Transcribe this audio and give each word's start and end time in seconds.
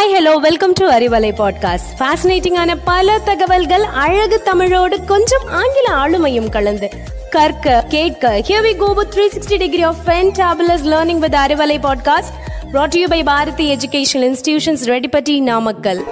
Hi 0.00 0.12
hello 0.12 0.36
welcome 0.36 0.72
to 0.72 0.90
Arivalai 0.90 1.30
podcast 1.38 1.88
ஃபேசினேட்டிங்கான 1.98 2.76
பல 2.84 3.18
தகவல்கள் 3.18 3.82
அழகு 3.82 4.42
தமிழோடு 4.42 5.04
கொஞ்சம் 5.04 5.48
ஆங்கில 5.48 5.94
ஆளுமையும் 5.94 6.50
கலந்து. 6.50 6.90
கற்க 7.30 7.84
கேட்க 7.88 8.42
here 8.48 8.64
we 8.64 8.76
go 8.76 8.92
with 8.92 9.14
360 9.14 9.56
degree 9.56 9.82
of 9.82 9.96
fantabulous 10.06 10.84
learning 10.84 11.18
with 11.18 11.34
Arivalai 11.34 11.86
podcast 11.86 12.32
brought 12.72 12.88
to 12.88 13.00
you 13.00 13.08
by 13.08 13.24
Bharathi 13.24 13.76
educational 13.76 14.36
institutions 14.36 14.84
Rettipatti 14.84 15.42
Namakkal 15.42 16.04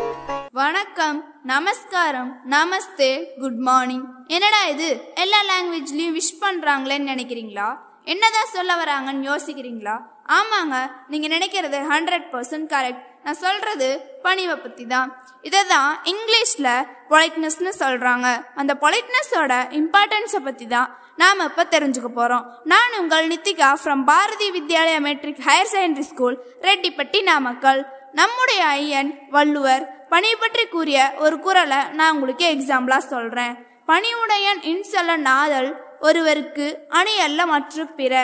வணக்கம் 0.53 1.35
நமஸ்காரம் 1.43 2.41
நமஸ்தே 2.51 3.41
குட் 3.41 3.59
மார்னிங் 3.59 4.05
என்னடா 4.27 4.65
இது? 4.65 5.01
எல்லா 5.15 5.39
லாங்குவேஜ்லயும் 5.41 6.15
விஷ் 6.15 6.45
பண்றாங்களேன்னு 6.45 7.09
நினைக்கிறீங்களா? 7.09 7.77
என்னதான் 8.05 8.47
சொல்ல 8.53 8.75
வராங்கன்னு 8.75 9.31
யோசிக்கிறீங்களா? 9.35 10.01
ஆமாங்க 10.29 10.91
நீங்க 11.09 11.29
நினைக்கிறது 11.29 11.83
ஹண்ட்ரட் 11.91 12.25
பர்சன்ட் 12.33 12.73
கரெக்ட் 12.73 13.07
நான் 13.29 13.43
சொல்றது 13.47 13.89
பணிவை 14.25 14.55
பத்தி 14.61 14.85
தான் 14.93 15.09
இதை 15.49 15.61
தான் 15.73 15.91
இங்கிலீஷ்ல 16.11 16.69
பொலைட்னஸ்னு 17.11 17.73
சொல்றாங்க. 17.81 18.29
அந்த 18.61 18.73
பொலைட்னஸோட 18.83 19.53
இம்பார்ட்டன்ஸை 19.79 20.41
பத்தி 20.47 20.67
தான் 20.75 20.89
நாம 21.21 21.45
இப்ப 21.51 21.67
தெரிஞ்சுக்க 21.75 22.11
போறோம். 22.19 22.47
நான் 22.73 22.97
உங்கள் 23.01 23.29
Nithika 23.33 23.69
from 23.83 24.05
Bharathi 24.11 24.49
Vidyalaya 24.57 25.01
matric 25.09 25.45
higher 25.49 25.73
secondary 25.75 26.07
school 26.13 26.37
Rettipatti 26.69 27.21
Namakkal. 27.31 27.83
நம்முடைய 28.21 28.61
ஐயன் 28.81 29.13
வள்ளுவர். 29.37 29.87
பணி 30.15 30.31
பற்றி 30.43 30.67
கூறிய 30.75 30.99
ஒரு 31.25 31.39
குறளை 31.47 31.81
நான் 31.99 32.15
உங்களுக்கு 32.17 32.47
எக்ஸாம்பிளா 32.57 33.01
சொல்றேன். 33.13 33.55
பணியுடையன் 33.91 34.63
இன்சொல்ல 34.75 35.17
நாதல் 35.31 35.73
ஒருவருக்கு 36.09 36.69
அணி 37.01 37.17
அல்ல 37.29 37.47
மற்ற 37.55 37.85
பிற 38.01 38.15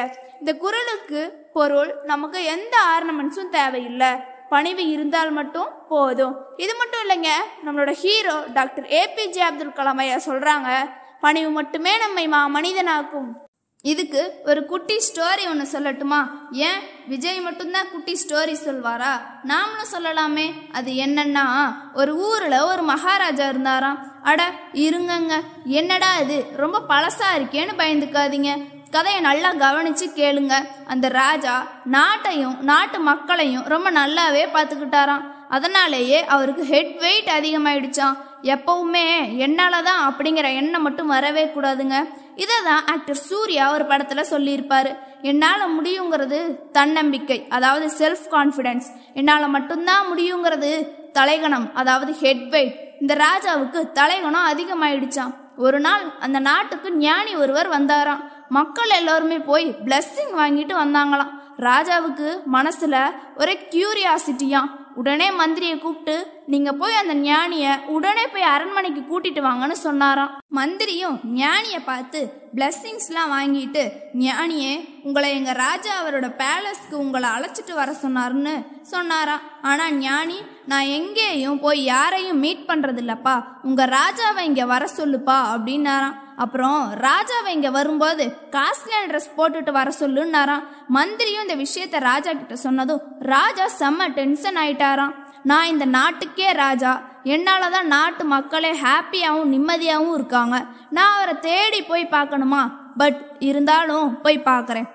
இந்த 0.41 0.55
குறளுக்கு 0.63 1.23
பொருள் 1.59 1.91
நமக்கு 2.13 2.39
எந்த 2.55 2.77
ஆர்னமெண்ட்ஸும் 2.95 3.53
தேவையில்லை. 3.59 4.13
பணிவு 4.55 4.83
இருந்தால் 4.89 5.31
மட்டும் 5.31 5.71
போதும். 5.89 6.35
இது 6.57 6.73
மட்டும் 6.81 7.03
இல்லைங்க 7.05 7.31
நம்மளோட 7.67 7.93
hero 8.03 8.37
doctor 8.55 8.87
APJ 9.01 9.43
Abdul 9.49 9.79
Kalam 9.79 10.03
ஐயா 10.05 10.17
சொல்றாங்க 10.17 10.69
பணிவு 11.21 11.51
மட்டுமே 11.51 11.99
நம்மை 11.99 12.29
மா 12.29 12.41
மனிதனாக்கும். 12.55 13.31
இதுக்கு 13.83 14.21
ஒரு 14.45 14.61
குட்டி 14.67 14.97
ஸ்டோரி 15.07 15.45
ஒன்று 15.49 15.65
சொல்லட்டுமா? 15.73 16.21
ஏன்? 16.51 16.79
விஜய் 17.09 17.41
மட்டும்தான் 17.41 17.91
குட்டி 17.91 18.13
ஸ்டோரி 18.13 18.55
சொல்வாரா? 18.67 19.13
நாமளும் 19.47 19.93
சொல்லலாமே. 19.95 20.47
அது 20.73 20.93
என்னன்னா 21.07 21.47
ஒரு 21.95 22.13
ஊரில் 22.17 22.67
ஒரு 22.71 22.83
மகாராஜா 22.83 23.49
இருந்தாராம். 23.49 23.99
அட 24.23 24.43
இருங்கங்க. 24.87 25.35
என்னடா 25.65 26.19
இது? 26.19 26.39
ரொம்ப 26.57 26.79
பழசா 26.89 27.29
இருக்கேன்னு 27.37 27.75
பயந்துக்காதீங்க. 27.83 28.51
கதையை 28.95 29.21
நல்லா 29.29 29.51
கவனிச்சு 29.65 30.07
கேளுங்க. 30.19 30.55
அந்த 30.93 31.07
ராஜா 31.21 31.55
நாட்டையும் 31.95 32.59
நாட்டு 32.71 32.99
மக்களையும் 33.11 33.65
ரொம்ப 33.73 33.89
நல்லாவே 34.01 34.45
பார்த்துக்கிட்டாராம். 34.57 35.25
அதனாலேயே 35.57 36.19
அவருக்கு 36.35 36.63
ஹெட் 36.73 36.95
வெயிட் 37.03 37.31
அதிகமாயிடுச்சான் 37.39 38.19
எப்பவுமே 38.55 39.05
என்னால் 39.45 39.85
தான் 39.89 40.01
அப்படிங்கிற 40.09 40.47
எண்ணம் 40.61 40.85
மட்டும் 40.87 41.13
வரவே 41.15 41.45
கூடாதுங்க. 41.55 41.99
இதை 42.43 42.57
தான் 42.69 42.83
ஆக்டர் 42.95 43.21
சூர்யா 43.29 43.65
ஒரு 43.77 43.85
படத்தில் 43.91 44.31
சொல்லியிருப்பாரு. 44.33 44.93
என்னால் 45.31 45.75
முடியுங்கிறது 45.77 46.41
தன்னம்பிக்கை 46.79 47.39
அதாவது 47.57 47.87
செல்ஃப் 48.01 48.27
கான்ஃபிடென்ஸ் 48.35 48.89
என்னால் 49.21 49.55
மட்டும்தான் 49.57 50.09
முடியுங்கிறது 50.11 50.73
தலைகணம் 51.19 51.67
அதாவது 51.83 52.13
ஹெட் 52.23 52.47
வெயிட் 52.55 52.77
இந்த 53.03 53.15
ராஜாவுக்கு 53.27 53.81
தலைகணம் 54.01 54.51
அதிகமாயிடுச்சான் 54.53 55.35
ஒரு 55.65 55.79
நாள் 55.87 56.05
அந்த 56.27 56.39
நாட்டுக்கு 56.49 56.89
ஞானி 57.07 57.33
ஒருவர் 57.43 57.69
வந்தாராம். 57.75 58.23
மக்கள் 58.49 58.89
எல்லாருமே 58.89 59.39
போய் 59.39 59.77
பிளஸ்ஸிங் 59.85 60.35
வாங்கிட்டு 60.37 60.75
வந்தாங்களாம். 60.85 61.43
ராஜாவுக்கு 61.59 62.45
மனசில் 62.45 63.13
ஒரே 63.37 63.69
கியூரியாசிட்டியாம் 63.71 64.71
உடனே 64.95 65.31
மந்திரியை 65.31 65.79
கூப்பிட்டு 65.79 66.34
நீங்க 66.53 66.71
போய் 66.81 67.01
அந்த 67.01 67.15
ஞானிய 67.27 67.67
உடனே 67.95 68.25
போய் 68.33 68.51
அரண்மனைக்கு 68.55 69.03
கூட்டிட்டு 69.11 69.41
வாங்கன்னு 69.47 69.77
சொன்னாராம். 69.87 70.33
மந்திரியும் 70.59 71.17
ஞானிய 71.41 71.77
பார்த்து 71.85 72.21
பிளஸ்ஸிங்ஸ்லாம் 72.57 73.33
வாங்கிட்டு 73.37 73.85
ஞானியே 74.25 74.75
உங்களை 75.07 75.31
எங்க 75.39 75.53
ராஜா 75.53 75.93
அவரோட 76.01 76.27
பேலஸ்க்கு 76.43 76.95
உங்களை 77.05 77.29
அழைச்சிட்டு 77.37 77.75
வர 77.81 77.95
சொன்னாருன்னு 78.03 78.55
சொன்னாராம். 78.93 79.47
ஆனா 79.71 79.87
ஞானி 79.91 80.39
நான் 80.73 80.93
எங்கேயும் 80.99 81.63
போய் 81.65 81.81
யாரையும் 81.85 82.43
மீட் 82.45 82.69
பண்றது 82.69 83.03
இல்லப்பா 83.05 83.37
உங்க 83.63 83.87
ராஜாவை 83.99 84.45
இங்க 84.51 84.65
வர 84.75 84.85
சொல்லுப்பா 84.99 85.39
அப்படின்னாராம். 85.55 86.19
அப்புறம் 86.45 86.79
ராஜாவை 87.09 87.51
இங்க 87.57 87.71
வரும்போது 87.71 88.25
காஸ்ட்லியான 88.55 89.09
ட்ரெஸ் 89.11 89.35
போட்டுட்டு 89.37 89.73
வர 89.81 89.91
சொல்லுன்னாராம். 89.99 90.65
மந்திரியும் 90.97 91.45
இந்த 91.49 91.57
விஷயத்த 91.65 91.99
ராஜா 92.11 92.33
கிட்ட 92.33 92.57
சொன்னதும் 92.57 93.05
ராஜா 93.35 93.67
செம்ம 93.81 94.09
டென்ஷன் 94.21 94.59
ஆயிட்டாராம். 94.63 95.15
நான் 95.51 95.71
இந்த 95.73 95.85
நாட்டுக்கே 95.85 96.53
ராஜா. 96.53 96.93
என்னால் 97.23 97.71
தான் 97.71 97.87
நாட்டு 97.87 98.25
மக்களே 98.25 98.73
ஹாப்பியாகவும் 98.85 99.53
நிம்மதியாகவும் 99.55 100.17
இருக்காங்க. 100.19 100.57
நான் 100.91 101.15
அவரை 101.17 101.35
தேடி 101.49 101.83
போய் 101.83 102.13
பார்க்கணுமா? 102.17 102.63
பட் 102.97 103.21
இருந்தாலும் 103.39 104.21
போய் 104.23 104.47
பார்க்குறேன். 104.51 104.89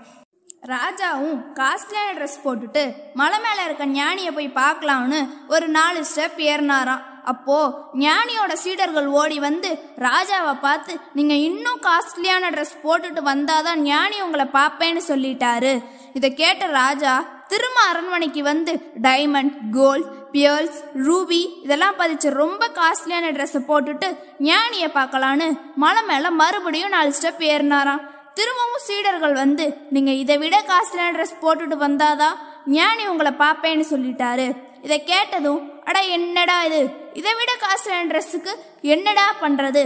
ராஜாவும் 0.74 1.38
காஸ்ட்லியான 1.60 2.14
ட்ரெஸ் 2.18 2.42
போட்டுட்டு 2.46 2.82
மலை 3.14 3.38
மேலே 3.40 3.62
இருக்க 3.64 3.86
ஞானியை 3.86 4.32
போய் 4.38 4.58
பார்க்கலாம்னு 4.64 5.20
ஒரு 5.48 5.68
நாலு 5.68 6.00
ஸ்டெப் 6.10 6.40
ஏறினாராம். 6.52 7.06
அப்போ 7.24 7.58
ஞானியோட 8.00 8.54
சீடர்கள் 8.64 9.08
ஓடி 9.22 9.40
வந்து 9.40 9.70
ராஜாவை 10.08 10.54
பார்த்து 10.62 10.94
நீங்க 11.14 11.34
இன்னும் 11.34 11.82
காஸ்ட்லியான 11.88 12.52
ட்ரெஸ் 12.56 12.76
போட்டுட்டு 12.84 13.24
வந்தாதான் 13.32 13.82
ஞானி 13.92 14.22
உங்களை 14.22 14.46
பார்ப்பேன்னு 14.54 15.04
சொல்லிட்டாரு. 15.08 15.74
இதை 16.14 16.34
கேட்ட 16.34 16.66
ராஜா 16.82 17.14
திரும்ப 17.48 17.80
அரண்மனைக்கு 17.92 18.44
வந்து 18.44 18.74
டைமண்ட் 19.02 19.56
கோல்ட் 19.72 20.08
பியர்ஸ் 20.34 20.80
ரூபி 21.08 21.42
இதெல்லாம் 21.64 21.98
பதிச்ச 22.00 22.30
ரொம்ப 22.42 22.70
காஸ்ட்லியான 22.80 23.32
ட்ரெஸ்ஸை 23.36 23.62
போட்டுட்டு 23.70 24.08
ஞானியை 24.50 24.90
பார்க்கலான்னு 24.98 25.48
மலை 25.76 26.02
மேலே 26.12 26.30
மறுபடியும் 26.42 26.96
நாலு 26.96 27.14
ஸ்டெப் 27.18 27.44
ஏறினாராம். 27.52 28.04
திரும்பவும் 28.34 28.86
சீடர்கள் 28.88 29.34
வந்து 29.34 29.66
நீங்கள் 29.90 30.20
இதை 30.24 30.38
விட 30.38 30.58
காஸ்ட்லியான 30.72 31.14
ட்ரெஸ் 31.18 31.40
போட்டுட்டு 31.42 31.78
வந்தாதான் 31.88 32.38
ஞானி 32.66 33.08
உங்களை 33.08 33.32
பார்ப்பேன்னு 33.40 33.86
சொல்லிட்டாரு. 33.94 34.48
இதை 34.82 35.04
கேட்டதும் 35.04 35.62
அட 35.84 36.00
என்னடா 36.18 36.64
இது? 36.64 36.82
இதை 37.14 37.34
விட 37.40 37.52
காஸ்ட்லியான 37.64 38.10
ட்ரெஸ்ஸுக்கு 38.12 38.54
என்னடா 38.82 39.26
பண்ணுறது 39.42 39.84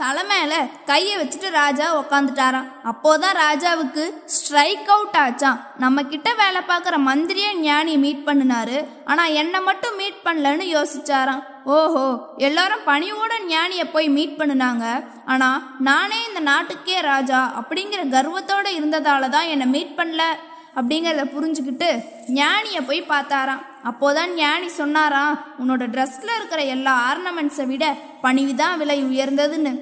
தலை 0.00 0.60
கையை 0.88 1.14
வச்சுட்டு 1.20 1.48
ராஜா 1.50 1.86
உக்காந்துட்டாராம். 2.00 2.68
அப்போதான் 2.90 3.38
ராஜாவுக்கு 3.44 4.04
ஸ்ட்ரைக் 4.24 4.88
அவுட் 4.88 5.18
ஆச்சாம். 5.18 5.58
நம்ம 5.78 6.02
கிட்ட 6.02 6.34
வேலை 6.34 6.60
பார்க்குற 6.68 6.96
மந்திரியே 7.08 7.50
ஞானி 7.54 7.96
மீட் 7.96 8.26
பண்ணினாரு. 8.26 8.78
ஆனா 9.04 9.24
என்னை 9.40 9.60
மட்டும் 9.60 9.96
மீட் 9.96 10.22
பண்ணலன்னு 10.24 10.66
யோசிச்சாராம். 10.76 11.42
ஓஹோ 11.64 12.04
எல்லாரும் 12.36 12.86
பணியோட 12.86 13.32
ஞானியை 13.48 13.86
போய் 13.92 14.08
மீட் 14.08 14.38
பண்ணினாங்க. 14.38 14.84
ஆனா 15.26 15.48
நானே 15.78 16.20
இந்த 16.28 16.40
நாட்டுக்கே 16.40 17.00
ராஜா 17.00 17.40
அப்படிங்கிற 17.60 18.04
கர்வத்தோட 18.16 18.68
இருந்ததால 18.78 19.28
தான் 19.28 19.50
என்னை 19.54 19.66
மீட் 19.66 19.98
பண்ணல 19.98 20.22
அப்படிங்கிறத 20.76 21.22
புரிஞ்சுக்கிட்டு 21.34 21.88
ஞானியை 22.40 22.80
போய் 22.86 23.08
பார்த்தாராம். 23.12 23.62
அப்போதான் 23.90 24.32
ஞானி 24.34 24.68
சொன்னாராம் 24.68 25.38
உன்னோட 25.60 25.84
ட்ரெஸ்ல 25.94 26.30
இருக்கிற 26.36 26.62
எல்லா 26.62 26.94
ஆர்னமெண்ட்ஸை 27.10 27.66
விட 27.66 27.84
பணிவுதான் 28.22 28.78
விலை 28.78 28.98
உயர்ந்ததுன்னு. 29.04 29.72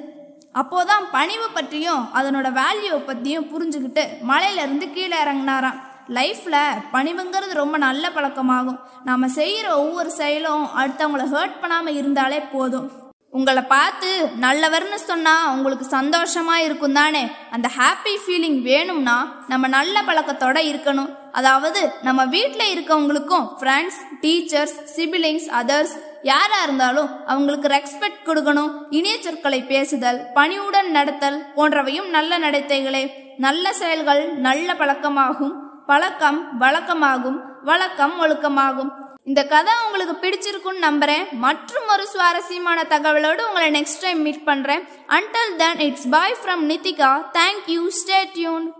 அப்போதான் 0.54 1.04
பணிவு 1.12 1.48
பற்றியும் 1.54 2.08
அதனோட 2.14 2.48
வேல்யூவை 2.60 3.00
பற்றியும் 3.06 3.48
புரிஞ்சுக்கிட்டு 3.52 4.04
மலையிலேருந்து 4.28 4.92
கீழே 4.92 5.16
இறங்கினாராம். 5.24 5.78
லைஃப்பில் 6.08 6.78
பணிவுங்கிறது 6.92 7.52
ரொம்ப 7.52 7.76
நல்ல 7.76 8.08
பழக்கமாகும். 8.08 8.78
நாம் 9.04 9.28
செய்கிற 9.28 9.78
ஒவ்வொரு 9.78 10.10
செயலும் 10.10 10.64
அடுத்தவங்கள 10.76 11.26
ஹர்ட் 11.34 11.60
பண்ணாமல் 11.60 11.94
இருந்தாலே 11.94 12.40
போதும். 12.40 12.88
உங்களை 13.30 13.62
பார்த்து 13.62 14.10
நல்லவர்னு 14.40 14.94
சொன்னால் 14.94 15.50
உங்களுக்கு 15.54 15.84
சந்தோஷமாக 15.84 16.62
இருக்கும் 16.62 16.92
தானே? 16.92 17.30
அந்த 17.50 17.70
ஹாப்பி 17.78 18.14
ஃபீலிங் 18.22 18.62
வேணும்னா 18.62 19.16
நம்ம 19.48 19.68
நல்ல 19.68 20.02
பழக்கத்தோட 20.02 20.58
இருக்கணும். 20.70 21.10
அதாவது 21.32 21.92
நம்ம 22.02 22.24
வீட்டில் 22.24 22.72
இருக்கவங்களுக்கும் 22.74 23.48
ஃப்ரெண்ட்ஸ் 23.60 23.98
டீச்சர்ஸ் 24.22 24.76
சிபிலிங்ஸ் 24.96 25.48
அதர்ஸ் 25.60 25.96
யாரா 26.22 26.62
இருந்தாலும் 26.62 27.26
அவங்களுக்கு 27.26 27.68
ரெஸ்பெக்ட் 27.68 28.26
கொடுக்கணும். 28.26 28.72
இனிய 28.90 29.22
சொற்களை 29.22 29.62
பேசுதல் 29.62 30.26
பணிவுடன் 30.34 30.90
நடத்தல் 30.90 31.44
போன்றவையும் 31.56 32.08
நல்ல 32.08 32.38
நடத்தைகளே. 32.38 33.10
நல்ல 33.36 33.72
செயல்கள் 33.72 34.34
நல்ல 34.34 34.74
பழக்கமாகும். 34.74 35.52
பழக்கம் 35.86 36.60
வழக்கமாகும். 36.60 37.38
வழக்கம் 37.64 38.14
ஒழுக்கமாகும். 38.22 38.90
இந்த 39.24 39.46
கதை 39.46 39.72
உங்களுக்கு 39.86 40.14
பிடிச்சிருக்குன்னு 40.22 40.84
நம்புறேன். 40.84 41.30
மற்றும் 41.30 41.86
ஒரு 41.88 42.06
சுவாரஸ்யமான 42.06 42.82
தகவலோடு 42.82 43.40
உங்களை 43.48 43.80
நெக்ஸ்ட் 43.80 44.00
டைம் 44.00 44.20
மீட் 44.20 44.44
பண்றேன். 44.44 44.88
Until 45.06 45.56
then 45.56 45.78
it's 45.78 46.08
bye 46.08 46.36
from 46.44 46.64
Nithika 46.72 47.12
thank you 47.38 47.86
stay 48.00 48.20
tune 48.32 48.72